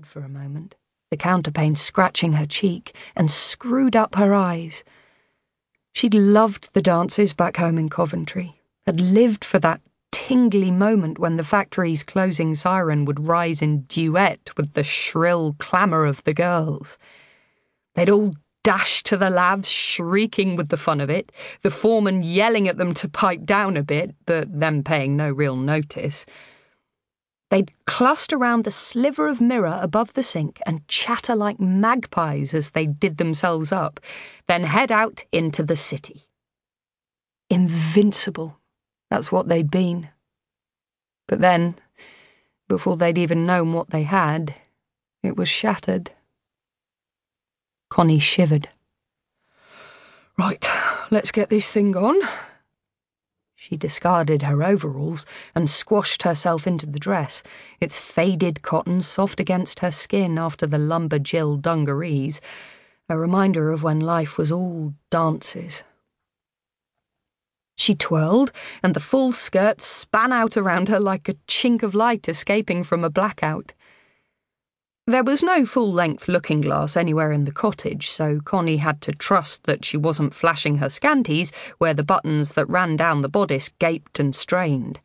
head 0.00 0.06
for 0.06 0.20
a 0.20 0.28
moment, 0.30 0.76
the 1.10 1.16
counterpane 1.16 1.76
scratching 1.76 2.32
her 2.34 2.46
cheek, 2.46 2.96
and 3.14 3.30
screwed 3.30 3.94
up 3.94 4.14
her 4.14 4.34
eyes. 4.34 4.82
She'd 5.92 6.14
loved 6.14 6.72
the 6.72 6.80
dances 6.80 7.34
back 7.34 7.58
home 7.58 7.76
in 7.76 7.90
Coventry, 7.90 8.62
had 8.86 8.98
lived 8.98 9.44
for 9.44 9.58
that 9.58 9.82
tingly 10.10 10.70
moment 10.70 11.18
when 11.18 11.36
the 11.36 11.44
factory's 11.44 12.02
closing 12.02 12.54
siren 12.54 13.04
would 13.04 13.26
rise 13.26 13.60
in 13.60 13.82
duet 13.82 14.50
with 14.56 14.72
the 14.72 14.84
shrill 14.84 15.54
clamour 15.58 16.06
of 16.06 16.24
the 16.24 16.32
girls. 16.32 16.96
They'd 17.94 18.08
all 18.08 18.30
dash 18.64 19.02
to 19.02 19.18
the 19.18 19.28
lavs, 19.28 19.68
shrieking 19.68 20.56
with 20.56 20.70
the 20.70 20.78
fun 20.78 21.02
of 21.02 21.10
it, 21.10 21.30
the 21.60 21.70
foreman 21.70 22.22
yelling 22.22 22.68
at 22.68 22.78
them 22.78 22.94
to 22.94 23.08
pipe 23.08 23.44
down 23.44 23.76
a 23.76 23.82
bit, 23.82 24.14
but 24.24 24.60
them 24.60 24.82
paying 24.82 25.14
no 25.14 25.30
real 25.30 25.56
notice. 25.56 26.24
They'd 27.50 27.72
cluster 27.84 28.38
round 28.38 28.64
the 28.64 28.70
sliver 28.70 29.26
of 29.26 29.40
mirror 29.40 29.78
above 29.82 30.12
the 30.14 30.22
sink 30.22 30.60
and 30.64 30.86
chatter 30.86 31.34
like 31.34 31.58
magpies 31.58 32.54
as 32.54 32.70
they 32.70 32.86
did 32.86 33.18
themselves 33.18 33.72
up, 33.72 33.98
then 34.46 34.62
head 34.62 34.92
out 34.92 35.24
into 35.32 35.64
the 35.64 35.76
city. 35.76 36.22
Invincible, 37.50 38.60
that's 39.10 39.32
what 39.32 39.48
they'd 39.48 39.70
been. 39.70 40.10
But 41.26 41.40
then, 41.40 41.74
before 42.68 42.96
they'd 42.96 43.18
even 43.18 43.46
known 43.46 43.72
what 43.72 43.90
they 43.90 44.04
had, 44.04 44.54
it 45.24 45.36
was 45.36 45.48
shattered. 45.48 46.12
Connie 47.88 48.20
shivered. 48.20 48.68
Right, 50.38 50.70
let's 51.10 51.32
get 51.32 51.50
this 51.50 51.72
thing 51.72 51.96
on. 51.96 52.20
She 53.62 53.76
discarded 53.76 54.40
her 54.40 54.62
overalls 54.62 55.26
and 55.54 55.68
squashed 55.68 56.22
herself 56.22 56.66
into 56.66 56.86
the 56.86 56.98
dress, 56.98 57.42
its 57.78 57.98
faded 57.98 58.62
cotton 58.62 59.02
soft 59.02 59.38
against 59.38 59.80
her 59.80 59.90
skin 59.90 60.38
after 60.38 60.66
the 60.66 60.78
lumberjill 60.78 61.60
dungarees, 61.60 62.40
a 63.10 63.18
reminder 63.18 63.70
of 63.70 63.82
when 63.82 64.00
life 64.00 64.38
was 64.38 64.50
all 64.50 64.94
dances. 65.10 65.84
She 67.76 67.94
twirled, 67.94 68.50
and 68.82 68.94
the 68.94 68.98
full 68.98 69.30
skirt 69.30 69.82
span 69.82 70.32
out 70.32 70.56
around 70.56 70.88
her 70.88 70.98
like 70.98 71.28
a 71.28 71.34
chink 71.46 71.82
of 71.82 71.94
light 71.94 72.30
escaping 72.30 72.82
from 72.82 73.04
a 73.04 73.10
blackout. 73.10 73.74
There 75.10 75.24
was 75.24 75.42
no 75.42 75.66
full 75.66 75.92
length 75.92 76.28
looking 76.28 76.60
glass 76.60 76.96
anywhere 76.96 77.32
in 77.32 77.44
the 77.44 77.50
cottage, 77.50 78.08
so 78.08 78.38
Connie 78.38 78.76
had 78.76 79.00
to 79.00 79.10
trust 79.10 79.64
that 79.64 79.84
she 79.84 79.96
wasn't 79.96 80.34
flashing 80.34 80.76
her 80.76 80.88
scanties 80.88 81.50
where 81.78 81.94
the 81.94 82.04
buttons 82.04 82.52
that 82.52 82.68
ran 82.68 82.94
down 82.94 83.20
the 83.20 83.28
bodice 83.28 83.70
gaped 83.80 84.20
and 84.20 84.36
strained. 84.36 85.00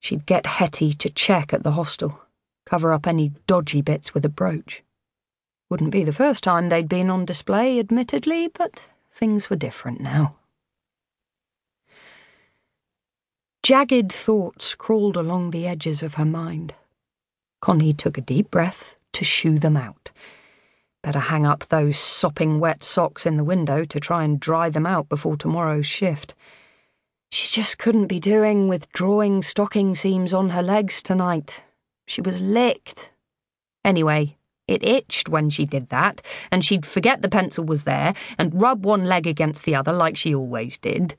She'd 0.00 0.24
get 0.24 0.46
Hetty 0.46 0.94
to 0.94 1.10
check 1.10 1.52
at 1.52 1.62
the 1.62 1.72
hostel, 1.72 2.22
cover 2.64 2.94
up 2.94 3.06
any 3.06 3.32
dodgy 3.46 3.82
bits 3.82 4.14
with 4.14 4.24
a 4.24 4.30
brooch. 4.30 4.82
Wouldn't 5.68 5.92
be 5.92 6.02
the 6.02 6.10
first 6.10 6.42
time 6.42 6.70
they'd 6.70 6.88
been 6.88 7.10
on 7.10 7.26
display, 7.26 7.78
admittedly, 7.78 8.48
but 8.48 8.88
things 9.12 9.50
were 9.50 9.56
different 9.56 10.00
now. 10.00 10.36
Jagged 13.62 14.10
thoughts 14.10 14.74
crawled 14.74 15.18
along 15.18 15.50
the 15.50 15.66
edges 15.66 16.02
of 16.02 16.14
her 16.14 16.24
mind. 16.24 16.72
Connie 17.60 17.94
took 17.94 18.18
a 18.18 18.20
deep 18.20 18.50
breath 18.50 18.93
to 19.14 19.24
shoo 19.24 19.58
them 19.58 19.76
out. 19.76 20.12
Better 21.02 21.18
hang 21.18 21.44
up 21.44 21.66
those 21.68 21.98
sopping 21.98 22.60
wet 22.60 22.82
socks 22.82 23.26
in 23.26 23.36
the 23.36 23.44
window 23.44 23.84
to 23.84 24.00
try 24.00 24.24
and 24.24 24.40
dry 24.40 24.70
them 24.70 24.86
out 24.86 25.08
before 25.08 25.36
tomorrow's 25.36 25.86
shift. 25.86 26.34
She 27.30 27.48
just 27.48 27.78
couldn't 27.78 28.06
be 28.06 28.20
doing 28.20 28.68
with 28.68 28.88
drawing 28.90 29.42
stocking 29.42 29.94
seams 29.94 30.32
on 30.32 30.50
her 30.50 30.62
legs 30.62 31.02
tonight. 31.02 31.62
She 32.06 32.20
was 32.20 32.40
licked. 32.40 33.10
Anyway, 33.84 34.38
it 34.66 34.82
itched 34.82 35.28
when 35.28 35.50
she 35.50 35.66
did 35.66 35.90
that, 35.90 36.22
and 36.50 36.64
she'd 36.64 36.86
forget 36.86 37.20
the 37.20 37.28
pencil 37.28 37.64
was 37.64 37.82
there 37.82 38.14
and 38.38 38.62
rub 38.62 38.86
one 38.86 39.04
leg 39.04 39.26
against 39.26 39.64
the 39.64 39.74
other 39.74 39.92
like 39.92 40.16
she 40.16 40.34
always 40.34 40.78
did. 40.78 41.16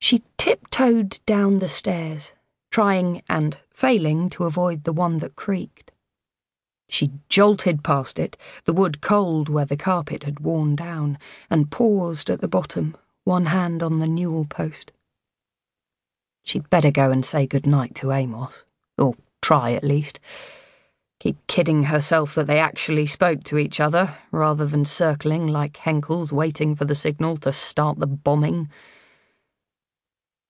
She 0.00 0.22
tiptoed 0.38 1.18
down 1.26 1.58
the 1.58 1.68
stairs 1.68 2.32
trying 2.72 3.22
and 3.28 3.58
failing 3.70 4.30
to 4.30 4.44
avoid 4.44 4.82
the 4.82 4.92
one 4.92 5.18
that 5.18 5.36
creaked. 5.36 5.92
She 6.88 7.12
jolted 7.28 7.84
past 7.84 8.18
it, 8.18 8.36
the 8.64 8.72
wood 8.72 9.00
cold 9.00 9.48
where 9.48 9.64
the 9.64 9.76
carpet 9.76 10.24
had 10.24 10.40
worn 10.40 10.74
down, 10.74 11.18
and 11.48 11.70
paused 11.70 12.28
at 12.28 12.40
the 12.40 12.48
bottom, 12.48 12.96
one 13.24 13.46
hand 13.46 13.82
on 13.82 13.98
the 13.98 14.06
newel 14.06 14.46
post. 14.46 14.90
She'd 16.42 16.68
better 16.70 16.90
go 16.90 17.10
and 17.10 17.24
say 17.24 17.46
good 17.46 17.66
night 17.66 17.94
to 17.96 18.10
Amos, 18.10 18.64
or 18.98 19.14
try 19.40 19.72
at 19.72 19.84
least. 19.84 20.18
Keep 21.20 21.46
kidding 21.46 21.84
herself 21.84 22.34
that 22.34 22.46
they 22.46 22.58
actually 22.58 23.06
spoke 23.06 23.44
to 23.44 23.58
each 23.58 23.80
other, 23.80 24.16
rather 24.32 24.66
than 24.66 24.84
circling 24.84 25.46
like 25.46 25.74
Heinkels 25.74 26.32
waiting 26.32 26.74
for 26.74 26.84
the 26.84 26.94
signal 26.94 27.36
to 27.38 27.52
start 27.52 28.00
the 28.00 28.06
bombing. 28.06 28.70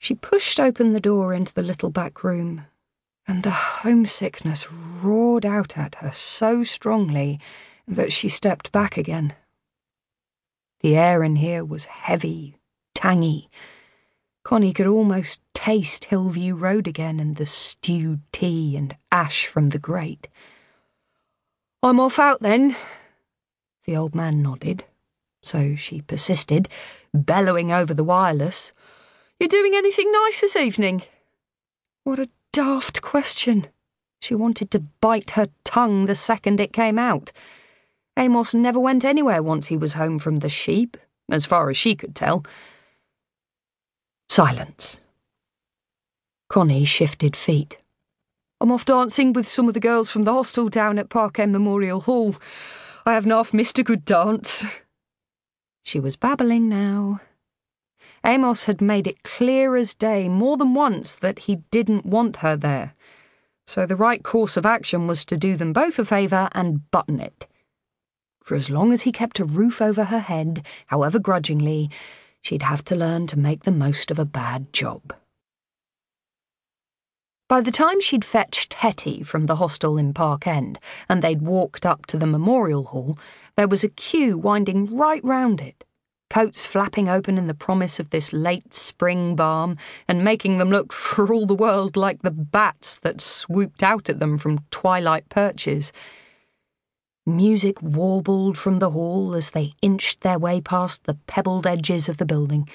She 0.02 0.16
pushed 0.16 0.58
open 0.58 0.90
the 0.90 1.00
door 1.00 1.32
into 1.32 1.54
the 1.54 1.62
little 1.62 1.88
back 1.88 2.24
room, 2.24 2.66
and 3.28 3.44
the 3.44 3.52
homesickness 3.52 4.66
roared 4.72 5.46
out 5.46 5.78
at 5.78 5.94
her 5.96 6.10
so 6.10 6.64
strongly 6.64 7.38
that 7.86 8.10
she 8.10 8.28
stepped 8.28 8.72
back 8.72 8.96
again. 8.96 9.34
The 10.80 10.96
air 10.96 11.22
in 11.22 11.36
here 11.36 11.64
was 11.64 11.84
heavy, 11.84 12.56
tangy. 12.96 13.48
Connie 14.42 14.72
could 14.72 14.88
almost 14.88 15.40
taste 15.54 16.06
Hillview 16.06 16.56
Road 16.56 16.88
again 16.88 17.20
and 17.20 17.36
the 17.36 17.46
stewed 17.46 18.22
tea 18.32 18.76
and 18.76 18.96
ash 19.12 19.46
from 19.46 19.68
the 19.68 19.78
grate. 19.78 20.26
I'm 21.80 22.00
off 22.00 22.18
out 22.18 22.42
then. 22.42 22.74
The 23.84 23.96
old 23.96 24.16
man 24.16 24.42
nodded, 24.42 24.82
so 25.44 25.76
she 25.76 26.00
persisted, 26.00 26.68
bellowing 27.14 27.70
over 27.70 27.94
the 27.94 28.02
wireless. 28.02 28.72
You 29.40 29.48
doing 29.48 29.74
anything 29.74 30.10
nice 30.12 30.40
this 30.40 30.56
evening? 30.56 31.02
What 32.04 32.18
a 32.18 32.28
daft 32.52 33.02
question. 33.02 33.66
She 34.20 34.34
wanted 34.34 34.70
to 34.70 34.80
bite 35.00 35.32
her 35.32 35.48
tongue 35.64 36.06
the 36.06 36.14
second 36.14 36.60
it 36.60 36.72
came 36.72 36.98
out. 36.98 37.32
Amos 38.16 38.54
never 38.54 38.78
went 38.78 39.04
anywhere 39.04 39.42
once 39.42 39.66
he 39.66 39.76
was 39.76 39.94
home 39.94 40.18
from 40.18 40.36
the 40.36 40.48
sheep, 40.48 40.96
as 41.30 41.44
far 41.44 41.70
as 41.70 41.76
she 41.76 41.96
could 41.96 42.14
tell. 42.14 42.44
Silence. 44.28 45.00
Connie 46.48 46.84
shifted 46.84 47.34
feet. 47.34 47.78
I'm 48.60 48.70
off 48.70 48.84
dancing 48.84 49.32
with 49.32 49.48
some 49.48 49.66
of 49.66 49.74
the 49.74 49.80
girls 49.80 50.10
from 50.10 50.22
the 50.22 50.32
hostel 50.32 50.68
down 50.68 50.98
at 50.98 51.08
Park 51.08 51.38
End 51.38 51.50
Memorial 51.50 52.00
Hall. 52.00 52.36
I 53.04 53.14
haven't 53.14 53.32
half 53.32 53.52
missed 53.52 53.78
a 53.78 53.82
good 53.82 54.04
dance. 54.04 54.64
She 55.82 55.98
was 55.98 56.14
babbling 56.14 56.68
now, 56.68 57.20
Amos 58.24 58.64
had 58.64 58.80
made 58.80 59.06
it 59.06 59.22
clear 59.22 59.76
as 59.76 59.94
day 59.94 60.28
more 60.28 60.56
than 60.56 60.74
once 60.74 61.16
that 61.16 61.40
he 61.40 61.56
didn't 61.70 62.06
want 62.06 62.36
her 62.36 62.56
there. 62.56 62.94
So 63.66 63.86
the 63.86 63.96
right 63.96 64.22
course 64.22 64.56
of 64.56 64.66
action 64.66 65.06
was 65.06 65.24
to 65.26 65.36
do 65.36 65.56
them 65.56 65.72
both 65.72 65.98
a 65.98 66.04
favour 66.04 66.48
and 66.52 66.90
button 66.90 67.20
it. 67.20 67.46
For 68.42 68.56
as 68.56 68.70
long 68.70 68.92
as 68.92 69.02
he 69.02 69.12
kept 69.12 69.40
a 69.40 69.44
roof 69.44 69.80
over 69.80 70.04
her 70.04 70.18
head, 70.18 70.66
however 70.86 71.18
grudgingly, 71.18 71.90
she'd 72.40 72.62
have 72.62 72.84
to 72.86 72.96
learn 72.96 73.26
to 73.28 73.38
make 73.38 73.62
the 73.64 73.72
most 73.72 74.10
of 74.10 74.18
a 74.18 74.24
bad 74.24 74.72
job. 74.72 75.14
By 77.48 77.60
the 77.60 77.70
time 77.70 78.00
she'd 78.00 78.24
fetched 78.24 78.74
Hetty 78.74 79.22
from 79.22 79.44
the 79.44 79.56
hostel 79.56 79.98
in 79.98 80.14
Park 80.14 80.46
End 80.46 80.78
and 81.08 81.22
they'd 81.22 81.42
walked 81.42 81.84
up 81.84 82.06
to 82.06 82.16
the 82.16 82.26
memorial 82.26 82.84
hall, 82.84 83.18
there 83.56 83.68
was 83.68 83.84
a 83.84 83.88
queue 83.88 84.38
winding 84.38 84.96
right 84.96 85.22
round 85.22 85.60
it 85.60 85.84
coats 86.32 86.64
flapping 86.64 87.10
open 87.10 87.36
in 87.36 87.46
the 87.46 87.52
promise 87.52 88.00
of 88.00 88.08
this 88.08 88.32
late 88.32 88.72
spring 88.72 89.36
balm, 89.36 89.76
and 90.08 90.24
making 90.24 90.56
them 90.56 90.70
look 90.70 90.90
for 91.04 91.30
all 91.30 91.44
the 91.44 91.54
world 91.54 91.94
like 91.94 92.22
the 92.22 92.30
bats 92.30 92.98
that 93.00 93.20
swooped 93.20 93.82
out 93.82 94.08
at 94.08 94.18
them 94.18 94.38
from 94.38 94.64
twilight 94.70 95.28
perches. 95.28 95.92
Music 97.26 97.76
warbled 97.82 98.56
from 98.56 98.78
the 98.78 98.92
hall 98.92 99.34
as 99.34 99.50
they 99.50 99.74
inched 99.82 100.22
their 100.22 100.38
way 100.38 100.58
past 100.58 101.04
the 101.04 101.18
pebbled 101.26 101.66
edges 101.66 102.08
of 102.08 102.16
the 102.16 102.24
building, 102.24 102.66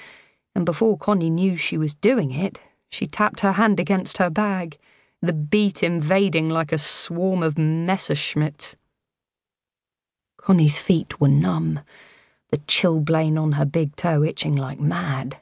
and 0.53 0.63
before 0.63 0.95
Connie 0.95 1.31
knew 1.31 1.57
she 1.57 1.79
was 1.79 1.95
doing 1.95 2.29
it, 2.29 2.59
she 2.91 3.07
tapped 3.07 3.39
her 3.39 3.53
hand 3.53 3.79
against 3.79 4.19
her 4.19 4.29
bag, 4.29 4.77
the 5.19 5.33
beat 5.33 5.81
invading 5.81 6.47
like 6.47 6.71
a 6.71 6.77
swarm 6.77 7.41
of 7.41 7.55
Messerschmitts. 7.55 8.75
Connie's 10.37 10.77
feet 10.77 11.19
were 11.19 11.27
numb 11.27 11.79
the 12.49 12.57
chilblain 12.59 13.41
on 13.41 13.53
her 13.53 13.65
big 13.65 13.95
toe 13.95 14.23
itching 14.23 14.55
like 14.55 14.79
mad. 14.79 15.37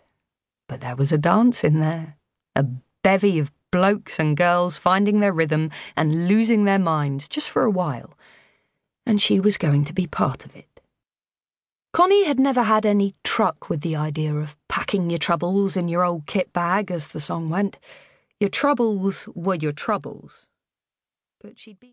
But 0.68 0.82
there 0.82 0.96
was 0.96 1.12
a 1.12 1.18
dance 1.18 1.64
in 1.64 1.80
there, 1.80 2.18
a 2.56 2.66
bevy 3.04 3.40
of 3.40 3.52
blokes 3.72 4.20
and 4.20 4.38
girls 4.38 4.78
finding 4.78 5.20
their 5.20 5.34
rhythm 5.34 5.70
and 5.96 6.28
losing 6.28 6.64
their 6.64 6.80
minds 6.80 7.28
just 7.28 7.50
for 7.50 7.64
a 7.64 7.70
while, 7.70 8.18
and 9.06 9.22
she 9.22 9.40
was 9.40 9.58
going 9.58 9.84
to 9.84 9.94
be 9.94 10.08
part 10.08 10.46
of 10.46 10.56
it. 10.56 10.76
Connie 11.94 12.26
had 12.26 12.40
never 12.40 12.64
had 12.64 12.86
any 12.86 13.16
truck 13.24 13.70
with 13.70 13.82
the 13.82 13.96
idea 13.96 14.34
of 14.34 14.58
packing 14.68 15.10
your 15.10 15.18
troubles 15.18 15.78
in 15.78 15.88
your 15.88 16.04
old 16.04 16.26
kit 16.26 16.52
bag, 16.52 16.92
as 16.92 17.10
the 17.10 17.20
song 17.20 17.50
went. 17.50 17.78
Your 18.40 18.50
troubles 18.50 19.30
were 19.34 19.56
your 19.56 19.72
troubles. 19.72 20.48
But 21.42 21.58
she'd 21.58 21.80
be. 21.80 21.84